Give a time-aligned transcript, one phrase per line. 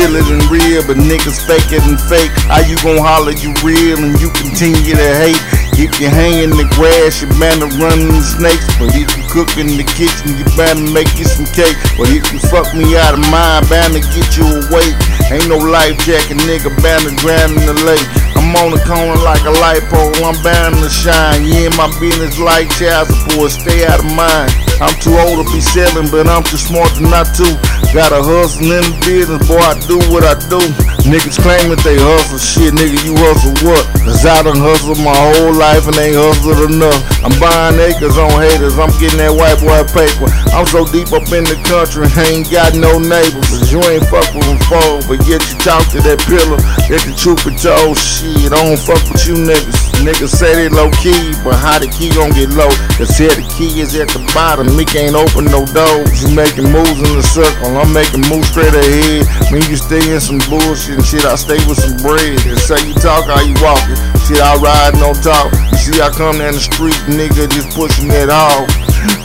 [0.00, 2.32] realer than real, but niggas fake it and fake.
[2.48, 5.40] How you gon' holler you real and you continue to hate?
[5.76, 8.64] If you hang in the grass, you better run the snakes.
[8.80, 11.76] But if you cook in the kitchen, you better make you some cake.
[12.00, 14.96] But if you fuck me out of mine, bound to get you awake.
[15.28, 18.04] Ain't no life jacket, nigga, bound to drown in the lake.
[18.40, 21.44] I'm on the corner like a light pole, I'm bound to shine.
[21.44, 24.48] In my business like child support, stay out of mine.
[24.80, 27.79] I'm too old to be selling, but I'm too smart to not to.
[27.90, 30.62] Got a hustle in the business, boy, I do what I do.
[31.10, 33.82] Niggas claim that they hustle, shit, nigga, you hustle what?
[34.06, 36.94] Cause I done hustled my whole life and ain't hustled enough.
[37.26, 40.30] I'm buying acres on haters, I'm getting that white boy paper.
[40.54, 43.50] I'm so deep up in the country, ain't got no neighbors.
[43.50, 46.62] Cause you ain't fuck with them foes, but yet you talk to that pillar.
[46.90, 50.02] Let the truth be told, shit, I don't fuck with you niggas.
[50.02, 52.66] Niggas say they low key, but how the key gon' get low?
[52.98, 56.18] They say the key is at the bottom, me can't open no doors.
[56.18, 59.22] You making moves in the circle, I'm making moves straight ahead.
[59.54, 62.42] Me, you stay in some bullshit and shit, I stay with some bread.
[62.42, 63.94] And say you talk, how you walking?
[64.26, 65.54] Shit, I ride, no talk.
[65.70, 68.66] You see, I come down the street, nigga, just pushing it off.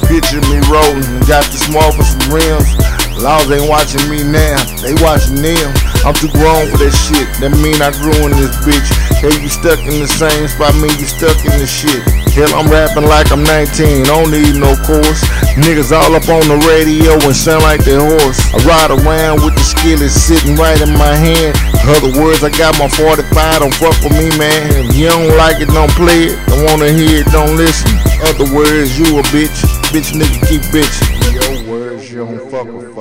[0.05, 2.69] Picture me rolling, got the small for some rims.
[3.17, 4.53] Laws ain't watching me now,
[4.85, 5.94] they watching them.
[6.06, 8.86] I'm too grown for that shit, that mean I grew in this bitch.
[9.17, 11.97] Hey, you stuck in the same spot, me, you stuck in the shit.
[12.30, 15.25] Hell, I'm rapping like I'm 19, don't need no course.
[15.58, 18.38] Niggas all up on the radio and sound like they horse.
[18.53, 21.58] I ride around with the skillet sitting right in my hand.
[21.89, 24.86] Other words, I got my 45, don't fuck with me, man.
[24.86, 26.38] If you don't like it, don't play it.
[26.53, 27.90] Don't wanna hear it, don't listen.
[28.30, 29.58] Other words, you a bitch.
[29.90, 31.17] Bitch nigga keep bitching.
[31.34, 32.94] Your words, you don't fuck with.